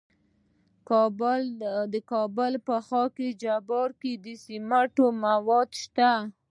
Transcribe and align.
د 1.93 1.95
کابل 2.11 2.53
په 2.67 2.77
خاک 2.87 3.15
جبار 3.41 3.89
کې 4.01 4.11
د 4.23 4.25
سمنټو 4.43 5.05
مواد 5.23 5.69
شته. 5.83 6.11